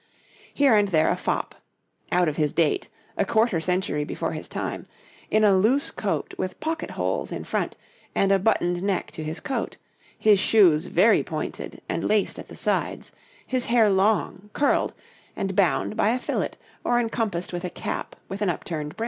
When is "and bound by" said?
15.35-16.09